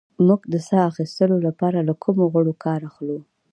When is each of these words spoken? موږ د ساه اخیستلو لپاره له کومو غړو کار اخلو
موږ 0.27 0.41
د 0.53 0.55
ساه 0.67 0.83
اخیستلو 0.91 1.35
لپاره 1.47 1.77
له 1.87 1.93
کومو 2.03 2.23
غړو 2.33 2.53
کار 2.65 2.79
اخلو 2.89 3.17